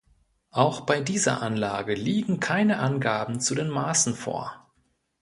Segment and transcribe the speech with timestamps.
[0.49, 4.67] Auch bei dieser Anlage liegen keine Angaben zu den Maßen vor.